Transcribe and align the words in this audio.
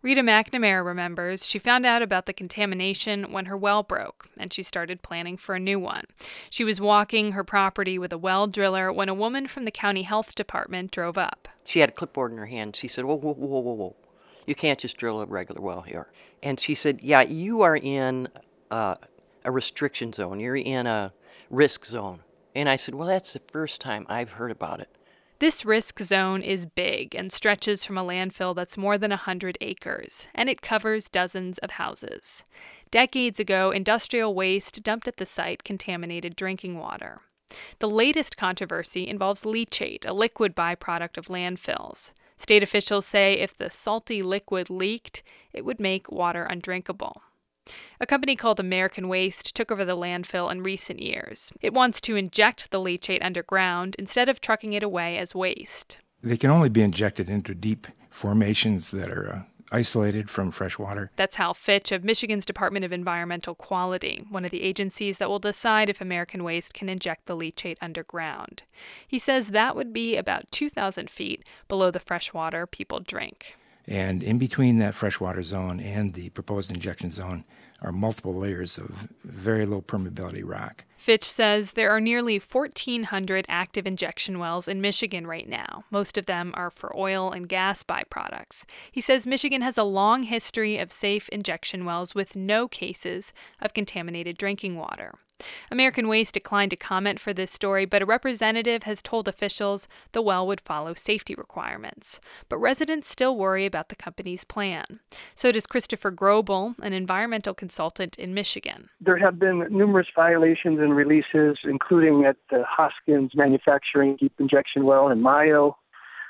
Rita 0.00 0.20
McNamara 0.20 0.84
remembers 0.84 1.44
she 1.44 1.58
found 1.58 1.84
out 1.84 2.02
about 2.02 2.26
the 2.26 2.32
contamination 2.32 3.32
when 3.32 3.46
her 3.46 3.56
well 3.56 3.82
broke 3.82 4.28
and 4.38 4.52
she 4.52 4.62
started 4.62 5.02
planning 5.02 5.36
for 5.36 5.56
a 5.56 5.60
new 5.60 5.80
one. 5.80 6.04
She 6.50 6.62
was 6.62 6.80
walking 6.80 7.32
her 7.32 7.42
property 7.42 7.98
with 7.98 8.12
a 8.12 8.18
well 8.18 8.46
driller 8.46 8.92
when 8.92 9.08
a 9.08 9.14
woman 9.14 9.48
from 9.48 9.64
the 9.64 9.72
county 9.72 10.02
health 10.02 10.36
department 10.36 10.92
drove 10.92 11.18
up. 11.18 11.48
She 11.64 11.80
had 11.80 11.88
a 11.88 11.92
clipboard 11.92 12.30
in 12.30 12.38
her 12.38 12.46
hand. 12.46 12.76
She 12.76 12.86
said, 12.86 13.06
Whoa, 13.06 13.16
whoa, 13.16 13.32
whoa, 13.32 13.60
whoa, 13.60 13.72
whoa. 13.72 13.96
You 14.46 14.54
can't 14.54 14.78
just 14.78 14.96
drill 14.96 15.20
a 15.20 15.26
regular 15.26 15.60
well 15.60 15.82
here. 15.82 16.06
And 16.44 16.60
she 16.60 16.76
said, 16.76 17.00
Yeah, 17.02 17.22
you 17.22 17.62
are 17.62 17.76
in 17.76 18.28
uh, 18.70 18.94
a 19.44 19.50
restriction 19.50 20.12
zone, 20.12 20.38
you're 20.38 20.54
in 20.54 20.86
a 20.86 21.12
risk 21.50 21.84
zone. 21.84 22.20
And 22.54 22.68
I 22.68 22.76
said, 22.76 22.94
Well, 22.94 23.08
that's 23.08 23.32
the 23.32 23.42
first 23.50 23.80
time 23.80 24.06
I've 24.08 24.32
heard 24.32 24.52
about 24.52 24.78
it. 24.78 24.90
This 25.40 25.64
risk 25.64 26.00
zone 26.00 26.42
is 26.42 26.66
big 26.66 27.14
and 27.14 27.32
stretches 27.32 27.84
from 27.84 27.96
a 27.96 28.04
landfill 28.04 28.56
that's 28.56 28.76
more 28.76 28.98
than 28.98 29.10
100 29.12 29.56
acres, 29.60 30.26
and 30.34 30.48
it 30.48 30.62
covers 30.62 31.08
dozens 31.08 31.58
of 31.58 31.72
houses. 31.72 32.44
Decades 32.90 33.38
ago, 33.38 33.70
industrial 33.70 34.34
waste 34.34 34.82
dumped 34.82 35.06
at 35.06 35.18
the 35.18 35.26
site 35.26 35.62
contaminated 35.62 36.34
drinking 36.34 36.76
water. 36.76 37.20
The 37.78 37.88
latest 37.88 38.36
controversy 38.36 39.06
involves 39.06 39.42
leachate, 39.42 40.04
a 40.04 40.12
liquid 40.12 40.56
byproduct 40.56 41.16
of 41.16 41.26
landfills. 41.26 42.12
State 42.36 42.64
officials 42.64 43.06
say 43.06 43.34
if 43.34 43.56
the 43.56 43.70
salty 43.70 44.22
liquid 44.22 44.68
leaked, 44.68 45.22
it 45.52 45.64
would 45.64 45.78
make 45.78 46.10
water 46.10 46.42
undrinkable. 46.44 47.22
A 48.00 48.06
company 48.06 48.36
called 48.36 48.60
American 48.60 49.08
Waste 49.08 49.54
took 49.54 49.70
over 49.70 49.84
the 49.84 49.96
landfill 49.96 50.50
in 50.50 50.62
recent 50.62 51.00
years. 51.00 51.52
It 51.60 51.72
wants 51.72 52.00
to 52.02 52.16
inject 52.16 52.70
the 52.70 52.80
leachate 52.80 53.24
underground 53.24 53.96
instead 53.98 54.28
of 54.28 54.40
trucking 54.40 54.72
it 54.72 54.82
away 54.82 55.18
as 55.18 55.34
waste. 55.34 55.98
They 56.22 56.36
can 56.36 56.50
only 56.50 56.68
be 56.68 56.82
injected 56.82 57.30
into 57.30 57.54
deep 57.54 57.86
formations 58.10 58.90
that 58.90 59.10
are 59.10 59.32
uh, 59.32 59.42
isolated 59.70 60.30
from 60.30 60.50
fresh 60.50 60.78
water. 60.78 61.10
That's 61.16 61.36
Hal 61.36 61.54
Fitch 61.54 61.92
of 61.92 62.04
Michigan's 62.04 62.46
Department 62.46 62.84
of 62.84 62.92
Environmental 62.92 63.54
Quality, 63.54 64.24
one 64.30 64.44
of 64.44 64.50
the 64.50 64.62
agencies 64.62 65.18
that 65.18 65.28
will 65.28 65.38
decide 65.38 65.88
if 65.88 66.00
American 66.00 66.44
Waste 66.44 66.74
can 66.74 66.88
inject 66.88 67.26
the 67.26 67.36
leachate 67.36 67.76
underground. 67.80 68.62
He 69.06 69.18
says 69.18 69.48
that 69.48 69.76
would 69.76 69.92
be 69.92 70.16
about 70.16 70.50
2,000 70.50 71.10
feet 71.10 71.48
below 71.68 71.90
the 71.90 72.00
fresh 72.00 72.32
water 72.32 72.66
people 72.66 73.00
drink. 73.00 73.56
And 73.88 74.22
in 74.22 74.38
between 74.38 74.78
that 74.78 74.94
freshwater 74.94 75.42
zone 75.42 75.80
and 75.80 76.12
the 76.12 76.28
proposed 76.30 76.70
injection 76.70 77.10
zone 77.10 77.44
are 77.80 77.90
multiple 77.90 78.34
layers 78.34 78.76
of 78.76 79.08
very 79.24 79.64
low 79.64 79.80
permeability 79.80 80.42
rock. 80.44 80.84
Fitch 80.96 81.24
says 81.24 81.72
there 81.72 81.90
are 81.90 82.00
nearly 82.00 82.38
1,400 82.38 83.46
active 83.48 83.86
injection 83.86 84.38
wells 84.38 84.68
in 84.68 84.80
Michigan 84.80 85.26
right 85.26 85.48
now. 85.48 85.84
Most 85.90 86.18
of 86.18 86.26
them 86.26 86.52
are 86.54 86.70
for 86.70 86.94
oil 86.94 87.30
and 87.30 87.48
gas 87.48 87.82
byproducts. 87.82 88.64
He 88.92 89.00
says 89.00 89.26
Michigan 89.26 89.62
has 89.62 89.78
a 89.78 89.84
long 89.84 90.24
history 90.24 90.76
of 90.76 90.92
safe 90.92 91.28
injection 91.30 91.84
wells 91.86 92.14
with 92.14 92.36
no 92.36 92.68
cases 92.68 93.32
of 93.60 93.72
contaminated 93.72 94.36
drinking 94.36 94.76
water. 94.76 95.14
American 95.70 96.08
Waste 96.08 96.34
declined 96.34 96.70
to 96.70 96.76
comment 96.76 97.20
for 97.20 97.32
this 97.32 97.50
story, 97.50 97.84
but 97.84 98.02
a 98.02 98.06
representative 98.06 98.82
has 98.84 99.02
told 99.02 99.28
officials 99.28 99.88
the 100.12 100.22
well 100.22 100.46
would 100.46 100.60
follow 100.60 100.94
safety 100.94 101.34
requirements. 101.34 102.20
But 102.48 102.58
residents 102.58 103.08
still 103.08 103.36
worry 103.36 103.66
about 103.66 103.88
the 103.88 103.96
company's 103.96 104.44
plan. 104.44 105.00
So 105.34 105.52
does 105.52 105.66
Christopher 105.66 106.10
Grobbel, 106.10 106.74
an 106.80 106.92
environmental 106.92 107.54
consultant 107.54 108.18
in 108.18 108.34
Michigan. 108.34 108.88
There 109.00 109.18
have 109.18 109.38
been 109.38 109.66
numerous 109.70 110.08
violations 110.14 110.78
and 110.80 110.94
releases, 110.94 111.58
including 111.64 112.24
at 112.24 112.36
the 112.50 112.64
Hoskins 112.68 113.32
Manufacturing 113.34 114.16
Deep 114.16 114.32
Injection 114.38 114.84
Well 114.84 115.08
in 115.08 115.22
Mayo, 115.22 115.76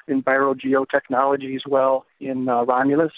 EnviroGeotechnologies 0.09 1.67
Well 1.69 2.05
in 2.20 2.48
uh, 2.48 2.64
Romulus. 2.64 3.12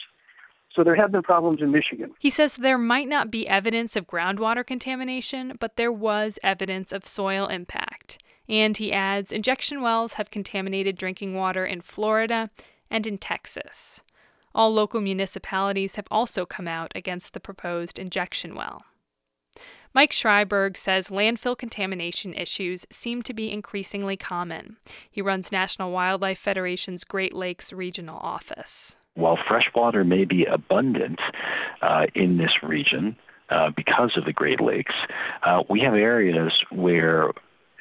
So 0.75 0.85
there 0.85 0.95
have 0.95 1.11
been 1.11 1.23
problems 1.23 1.61
in 1.61 1.73
Michigan. 1.73 2.13
He 2.19 2.31
says 2.31 2.57
there 2.57 2.79
might 2.79 3.09
not 3.09 3.31
be 3.31 3.49
evidence 3.49 3.97
of 3.97 4.07
groundwater 4.07 4.65
contamination, 4.65 5.57
but 5.59 5.77
there 5.77 5.93
was 5.93 6.39
evidence 6.43 6.93
of 6.93 7.05
soil 7.05 7.49
impact. 7.49 8.23
And 8.49 8.77
he 8.77 8.93
adds 8.93 9.33
injection 9.33 9.83
wells 9.83 10.15
have 10.15 10.31
contaminated 10.31 10.97
drinking 10.97 11.35
water 11.35 11.65
in 11.65 11.81
Florida 11.81 12.51
and 12.91 13.07
in 13.07 13.19
Texas. 13.19 14.03
All 14.55 14.73
local 14.73 15.01
municipalities 15.01 15.95
have 15.97 16.07
also 16.11 16.45
come 16.45 16.67
out 16.67 16.93
against 16.95 17.33
the 17.33 17.41
proposed 17.41 17.99
injection 17.99 18.55
well. 18.55 18.85
Mike 19.93 20.13
Shriberg 20.13 20.77
says 20.77 21.09
landfill 21.09 21.59
contamination 21.59 22.35
issues 22.35 22.87
seem 22.91 23.23
to 23.23 23.35
be 23.35 23.53
increasingly 23.53 24.17
common. 24.17 24.77
He 25.11 25.21
runs 25.21 25.53
National 25.53 25.91
Wildlife 25.91 26.39
Federation's 26.39 27.05
Great 27.05 27.35
Lakes 27.35 27.73
Regional 27.73 28.19
Office 28.19 28.97
while 29.15 29.39
freshwater 29.49 30.05
may 30.05 30.25
be 30.25 30.45
abundant 30.45 31.19
uh, 31.83 32.07
in 32.15 32.39
this 32.39 32.63
region 32.63 33.17
uh, 33.51 33.71
because 33.77 34.13
of 34.17 34.25
the 34.25 34.33
Great 34.33 34.61
Lakes, 34.61 34.95
uh, 35.45 35.63
we 35.69 35.81
have 35.81 35.95
areas 35.95 36.53
where 36.71 37.31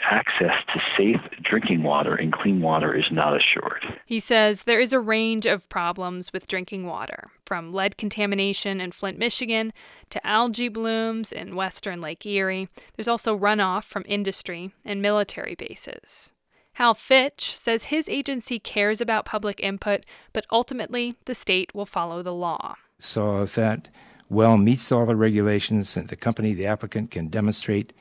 access 0.09 0.53
to 0.73 0.79
safe 0.97 1.21
drinking 1.43 1.83
water 1.83 2.15
and 2.15 2.31
clean 2.33 2.61
water 2.61 2.95
is 2.95 3.05
not 3.11 3.35
assured. 3.35 3.83
He 4.05 4.19
says 4.19 4.63
there 4.63 4.79
is 4.79 4.93
a 4.93 4.99
range 4.99 5.45
of 5.45 5.69
problems 5.69 6.31
with 6.33 6.47
drinking 6.47 6.85
water, 6.85 7.29
from 7.45 7.71
lead 7.71 7.97
contamination 7.97 8.79
in 8.79 8.91
Flint, 8.91 9.17
Michigan, 9.17 9.73
to 10.09 10.25
algae 10.25 10.69
blooms 10.69 11.31
in 11.31 11.55
western 11.55 12.01
Lake 12.01 12.25
Erie. 12.25 12.69
There's 12.95 13.07
also 13.07 13.37
runoff 13.37 13.83
from 13.83 14.05
industry 14.07 14.71
and 14.85 15.01
military 15.01 15.55
bases. 15.55 16.31
Hal 16.73 16.93
Fitch 16.93 17.57
says 17.57 17.85
his 17.85 18.07
agency 18.07 18.57
cares 18.57 19.01
about 19.01 19.25
public 19.25 19.59
input, 19.59 20.05
but 20.31 20.45
ultimately 20.49 21.15
the 21.25 21.35
state 21.35 21.75
will 21.75 21.85
follow 21.85 22.23
the 22.23 22.33
law. 22.33 22.75
So 22.99 23.41
if 23.41 23.55
that 23.55 23.89
well 24.29 24.57
meets 24.57 24.91
all 24.91 25.05
the 25.05 25.15
regulations 25.15 25.97
and 25.97 26.07
the 26.07 26.15
company, 26.15 26.53
the 26.53 26.67
applicant, 26.67 27.11
can 27.11 27.27
demonstrate 27.27 27.91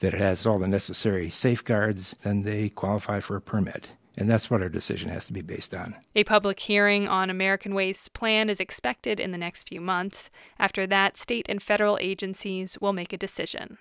that 0.00 0.14
it 0.14 0.20
has 0.20 0.46
all 0.46 0.58
the 0.58 0.68
necessary 0.68 1.30
safeguards, 1.30 2.14
then 2.22 2.42
they 2.42 2.68
qualify 2.68 3.20
for 3.20 3.36
a 3.36 3.40
permit. 3.40 3.92
And 4.16 4.30
that's 4.30 4.48
what 4.48 4.62
our 4.62 4.68
decision 4.68 5.10
has 5.10 5.26
to 5.26 5.32
be 5.32 5.42
based 5.42 5.74
on. 5.74 5.96
A 6.14 6.24
public 6.24 6.60
hearing 6.60 7.08
on 7.08 7.30
American 7.30 7.74
Waste's 7.74 8.08
plan 8.08 8.48
is 8.48 8.60
expected 8.60 9.18
in 9.18 9.32
the 9.32 9.38
next 9.38 9.68
few 9.68 9.80
months. 9.80 10.30
After 10.58 10.86
that, 10.86 11.16
state 11.16 11.46
and 11.48 11.62
federal 11.62 11.98
agencies 12.00 12.78
will 12.80 12.92
make 12.92 13.12
a 13.12 13.18
decision. 13.18 13.78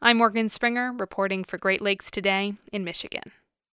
I'm 0.00 0.18
Morgan 0.18 0.48
Springer, 0.48 0.92
reporting 0.92 1.42
for 1.42 1.58
Great 1.58 1.80
Lakes 1.80 2.10
Today 2.10 2.54
in 2.72 2.84
Michigan. 2.84 3.32